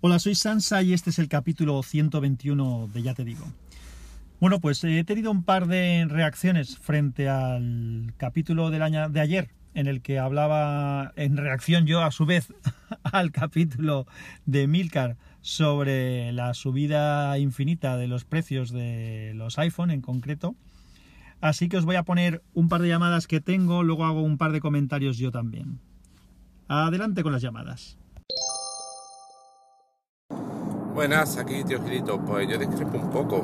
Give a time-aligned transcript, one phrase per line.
[0.00, 3.44] Hola, soy Sansa y este es el capítulo 121 de Ya te digo.
[4.38, 9.50] Bueno, pues he tenido un par de reacciones frente al capítulo del año de ayer,
[9.74, 12.54] en el que hablaba en reacción yo a su vez
[13.02, 14.06] al capítulo
[14.46, 20.54] de Milcar sobre la subida infinita de los precios de los iPhone en concreto.
[21.40, 24.38] Así que os voy a poner un par de llamadas que tengo, luego hago un
[24.38, 25.80] par de comentarios yo también.
[26.68, 27.98] Adelante con las llamadas.
[30.98, 32.18] Buenas, aquí tío Gilito.
[32.18, 33.40] Pues yo discrepo un poco.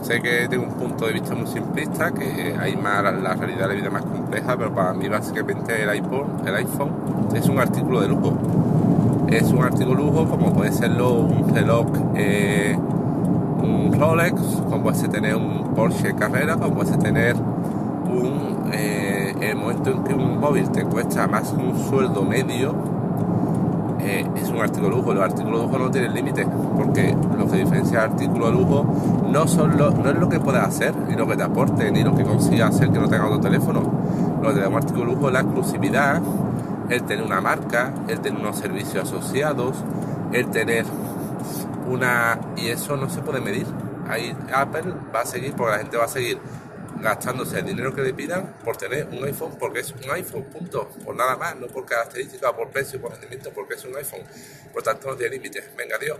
[0.00, 3.68] Sé que tengo un punto de vista muy simplista, que hay más la realidad de
[3.68, 6.92] la vida más compleja, pero para mí básicamente el iPhone, el iPhone
[7.34, 8.32] es un artículo de lujo.
[9.28, 14.96] Es un artículo de lujo como puede serlo un reloj, eh, un Rolex, como puede
[14.96, 18.70] ser tener un Porsche Carrera, como puede ser tener un...
[18.72, 22.74] Eh, el momento en que un móvil te cuesta más que un sueldo medio,
[24.04, 25.14] eh, es un artículo de lujo.
[25.14, 29.22] Los artículos de lujo no tienen límites, porque lo que diferencia el artículo de lujo
[29.30, 32.04] no, son lo, no es lo que puedas hacer, ni lo que te aporte, ni
[32.04, 33.82] lo que consigas hacer que no tenga otro teléfono.
[34.42, 36.22] Lo que tenemos artículo de lujo es la exclusividad,
[36.90, 39.76] el tener una marca, el tener unos servicios asociados,
[40.32, 40.84] el tener
[41.90, 42.38] una...
[42.56, 43.66] Y eso no se puede medir.
[44.08, 46.38] Ahí Apple va a seguir, porque la gente va a seguir
[47.00, 50.88] gastándose el dinero que le pidan por tener un iPhone, porque es un iPhone, punto,
[51.04, 54.22] por nada más, no por características, por precio, por rendimiento, porque es un iPhone.
[54.72, 55.64] Por tanto, no tiene límites.
[55.76, 56.18] Venga, Dios.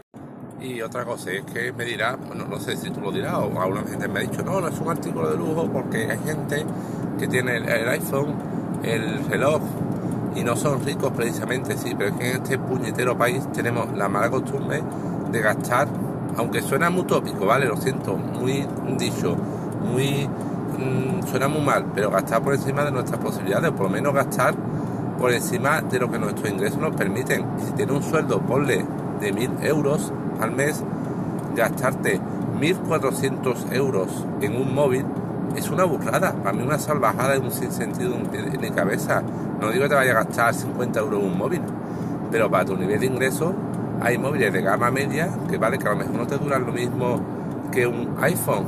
[0.61, 3.61] Y otra cosa es que me dirá, bueno, no sé si tú lo dirás o
[3.61, 6.65] alguna gente me ha dicho, no, no es un artículo de lujo porque hay gente
[7.19, 8.35] que tiene el, iPhone,
[8.83, 9.61] el reloj
[10.35, 14.09] y no son ricos precisamente, sí, pero es que en este puñetero país tenemos la
[14.09, 14.83] mala costumbre
[15.31, 15.87] de gastar,
[16.39, 17.67] aunque suena muy tópico, ¿vale?
[17.67, 18.67] Lo siento, muy
[18.97, 19.37] dicho,
[19.83, 20.29] muy
[20.79, 24.55] Mm, suena muy mal, pero gastar por encima de nuestras posibilidades, por lo menos gastar
[25.19, 27.47] por encima de lo que nuestros ingresos nos permiten.
[27.65, 28.85] si tienes un sueldo, ponle
[29.21, 30.83] de mil euros al mes,
[31.55, 32.21] gastarte
[32.59, 35.05] 1.400 euros en un móvil
[35.57, 36.33] es una burrada.
[36.33, 39.23] Para mí una salvajada es un sinsentido de cabeza.
[39.61, 41.63] No digo que te vaya a gastar 50 euros en un móvil,
[42.31, 43.55] pero para tu nivel de ingreso
[44.01, 46.73] hay móviles de gama media que vale que a lo mejor no te duran lo
[46.73, 47.21] mismo
[47.71, 48.67] que un iPhone,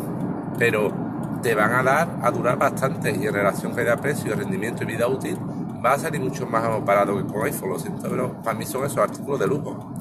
[0.59, 1.05] pero
[1.42, 5.06] te van a dar a durar bastante y en relación a precio, rendimiento y vida
[5.06, 5.38] útil
[5.84, 8.84] va a salir mucho más parado que con iPhone, lo siento, pero para mí son
[8.84, 9.94] esos artículos de lujo.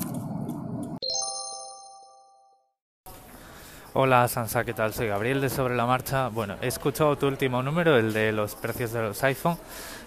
[3.94, 4.94] Hola Sansa, ¿qué tal?
[4.94, 6.28] Soy Gabriel de Sobre la Marcha.
[6.28, 9.58] Bueno, he escuchado tu último número, el de los precios de los iPhone.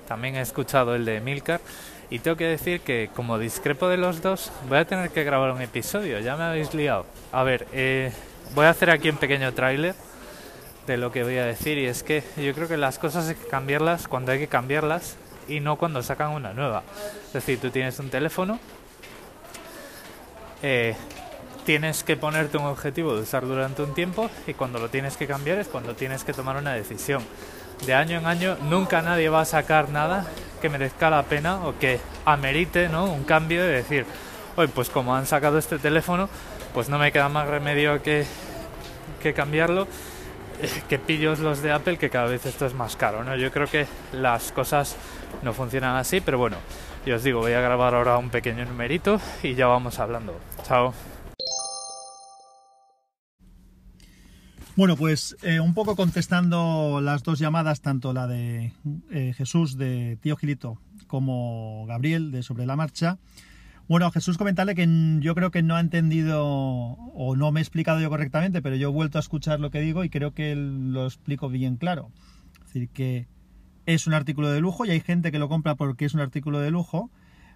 [0.07, 1.61] También he escuchado el de Milcar.
[2.11, 5.53] Y tengo que decir que como discrepo de los dos, voy a tener que grabar
[5.53, 6.21] un episodio.
[6.21, 7.07] Ya me habéis liado.
[7.33, 8.13] A ver, eh,
[8.55, 9.95] voy a hacer aquí un pequeño tráiler
[10.89, 13.35] de lo que voy a decir y es que yo creo que las cosas hay
[13.35, 15.17] que cambiarlas cuando hay que cambiarlas
[15.47, 16.83] y no cuando sacan una nueva.
[17.27, 18.59] Es decir, tú tienes un teléfono,
[20.63, 20.97] eh,
[21.65, 25.27] tienes que ponerte un objetivo de usar durante un tiempo y cuando lo tienes que
[25.27, 27.23] cambiar es cuando tienes que tomar una decisión.
[27.87, 30.27] De año en año nunca nadie va a sacar nada
[30.61, 33.05] que merezca la pena o que amerite ¿no?
[33.05, 34.07] un cambio de decir,
[34.57, 36.29] hoy pues como han sacado este teléfono,
[36.75, 38.27] pues no me queda más remedio que,
[39.23, 39.87] que cambiarlo
[40.89, 43.37] que pillos los de Apple, que cada vez esto es más caro, ¿no?
[43.37, 44.97] Yo creo que las cosas
[45.43, 46.57] no funcionan así, pero bueno,
[47.07, 50.39] yo os digo, voy a grabar ahora un pequeño numerito y ya vamos hablando.
[50.65, 50.93] Chao.
[54.77, 58.73] Bueno, pues eh, un poco contestando las dos llamadas, tanto la de
[59.11, 63.19] eh, Jesús de Tío Gilito como Gabriel de Sobre la Marcha.
[63.89, 64.87] Bueno, Jesús comentarle que
[65.21, 68.91] yo creo que no ha entendido o no me he explicado yo correctamente, pero yo
[68.91, 72.11] he vuelto a escuchar lo que digo y creo que lo explico bien claro.
[72.59, 73.29] Es decir, que
[73.87, 76.61] es un artículo de lujo y hay gente que lo compra porque es un artículo
[76.61, 77.11] de lujo.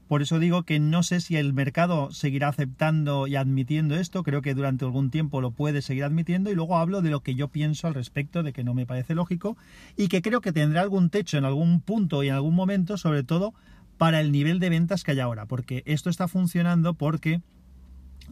[0.08, 4.40] Por eso digo que no sé si el mercado seguirá aceptando y admitiendo esto, creo
[4.40, 7.48] que durante algún tiempo lo puede seguir admitiendo y luego hablo de lo que yo
[7.48, 9.58] pienso al respecto, de que no me parece lógico
[9.98, 13.22] y que creo que tendrá algún techo en algún punto y en algún momento, sobre
[13.22, 13.52] todo
[13.98, 17.40] para el nivel de ventas que hay ahora, porque esto está funcionando porque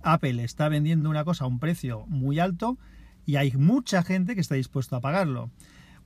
[0.03, 2.79] Apple está vendiendo una cosa a un precio muy alto
[3.27, 5.51] y hay mucha gente que está dispuesto a pagarlo.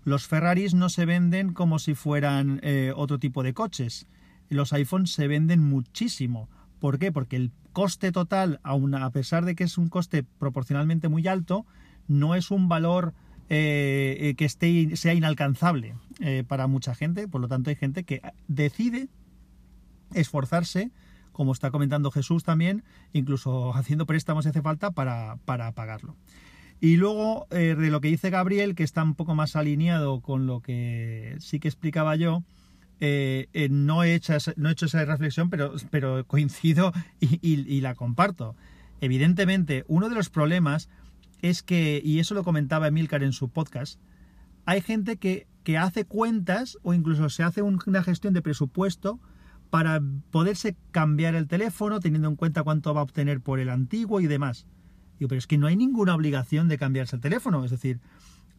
[0.05, 4.07] Los Ferraris no se venden como si fueran eh, otro tipo de coches.
[4.51, 6.51] Los iPhones se venden muchísimo.
[6.79, 7.11] ¿Por qué?
[7.11, 11.65] Porque el coste total, a pesar de que es un coste proporcionalmente muy alto,
[12.07, 13.15] no es un valor
[13.49, 15.95] eh, eh, que esté, sea inalcanzable
[16.47, 17.27] para mucha gente.
[17.27, 19.09] Por lo tanto, hay gente que decide
[20.15, 20.91] esforzarse,
[21.33, 26.17] como está comentando Jesús también, incluso haciendo préstamos hace falta para, pagarlo.
[26.81, 30.47] Y luego eh, de lo que dice Gabriel, que está un poco más alineado con
[30.47, 32.45] lo que sí que explicaba yo,
[33.01, 38.55] eh, eh, no, he hecho, no esa reflexión, pero, pero coincido y, la comparto.
[39.01, 40.89] Evidentemente, uno de los problemas
[41.43, 43.99] es que, y eso lo comentaba Emilcar en su podcast,
[44.67, 49.21] hay gente que, que hace cuentas o incluso se hace una gestión de presupuesto
[49.75, 50.01] para
[50.31, 54.29] poderse cambiar el teléfono teniendo en cuenta cuánto va a obtener por el antiguo y
[54.29, 54.69] demás.
[55.19, 57.99] Digo, pero es que no hay ninguna obligación de cambiarse el teléfono, es decir,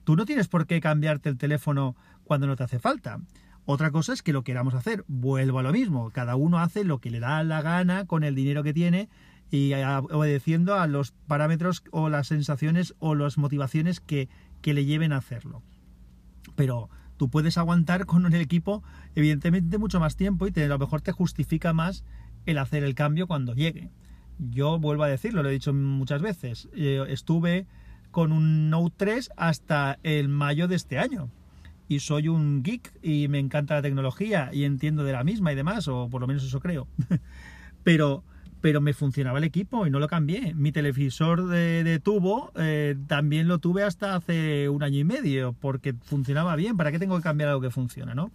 [0.03, 1.95] tú no tienes por qué cambiarte el teléfono
[2.25, 3.21] cuando no te hace falta.
[3.63, 6.99] Otra cosa es que lo queramos hacer, vuelvo a lo mismo, cada uno hace lo
[6.99, 9.07] que le da la gana con el dinero que tiene
[9.49, 14.27] y obedeciendo a los parámetros o las sensaciones o las motivaciones que,
[14.61, 15.63] que le lleven a hacerlo.
[16.57, 18.83] Pero tú puedes aguantar con el equipo
[19.15, 22.03] evidentemente mucho más tiempo y te, a lo mejor te justifica más
[22.45, 23.89] el hacer el cambio cuando llegue.
[24.37, 27.67] Yo vuelvo a decirlo, lo he dicho muchas veces, eh, estuve
[28.11, 31.29] con un Note 3 hasta el mayo de este año.
[31.87, 35.55] Y soy un geek y me encanta la tecnología y entiendo de la misma y
[35.55, 36.87] demás, o por lo menos eso creo.
[37.83, 38.23] pero
[38.65, 40.55] pero me funcionaba el equipo y no lo cambié.
[40.55, 45.93] Mi televisor de, tubo eh, también lo tuve hasta hace un año y medio porque
[45.93, 46.75] funcionaba bien.
[46.75, 48.31] ¿Para qué tengo que cambiar algo que funciona, no?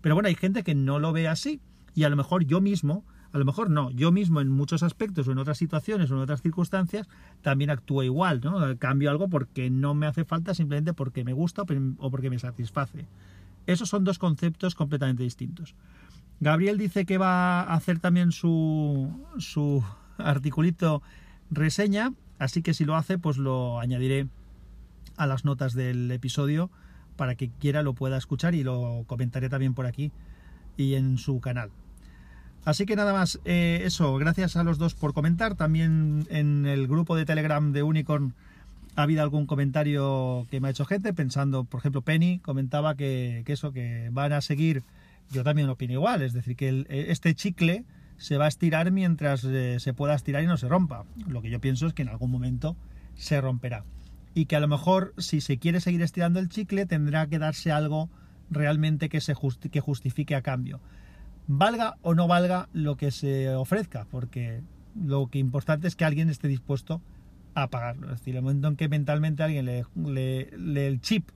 [0.00, 1.60] Pero bueno, hay gente que no lo ve así
[1.94, 5.28] y a lo mejor yo mismo, a lo mejor no, yo mismo en muchos aspectos
[5.28, 7.06] o en otras situaciones o en otras circunstancias
[7.42, 8.78] también actúo igual, ¿no?
[8.78, 11.60] Cambio algo porque no me hace falta simplemente porque me gusta
[11.98, 13.04] o porque me satisface.
[13.66, 15.74] Esos son dos conceptos completamente distintos.
[16.44, 19.82] Gabriel dice que va a hacer también su, su
[20.18, 21.00] articulito
[21.50, 24.28] reseña, así que si lo hace, pues lo añadiré
[25.16, 26.68] a las notas del episodio
[27.16, 30.12] para que quiera lo pueda escuchar y lo comentaré también por aquí
[30.76, 31.70] y en su canal.
[32.66, 35.54] Así que nada más, eh, eso, gracias a los dos por comentar.
[35.54, 38.34] También en el grupo de Telegram de Unicorn
[38.96, 43.44] ha habido algún comentario que me ha hecho gente, pensando, por ejemplo, Penny comentaba que,
[43.46, 44.82] que eso, que van a seguir
[45.34, 47.84] yo también opino igual, es decir, que eh, este chicle
[48.16, 51.04] se va a estirar mientras eh, se pueda estirar y no se rompa.
[51.26, 52.76] Lo que yo pienso es que en algún momento
[53.14, 53.84] se romperá.
[54.34, 57.72] Y que a lo mejor si se quiere seguir estirando el chicle tendrá que darse
[57.72, 58.08] algo
[58.50, 59.34] realmente que, se
[59.70, 60.80] que justifique a cambio.
[61.46, 64.62] Valga o no valga lo que se ofrezca, porque
[64.94, 67.02] lo que importante es que alguien esté dispuesto
[67.54, 68.06] a pagarlo.
[68.06, 71.28] Es decir, el momento en que mentalmente alguien le el chip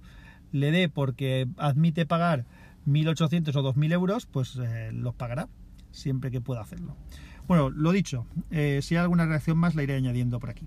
[0.53, 2.47] le dé porque admite pagar
[2.89, 5.49] 1.800 o 2.000 euros, pues eh, los pagará
[5.91, 6.97] siempre que pueda hacerlo.
[7.47, 10.67] Bueno, lo dicho, eh, si hay alguna reacción más la iré añadiendo por aquí.